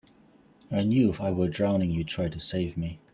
[0.71, 2.97] I knew if I were drowning you'd try to save me.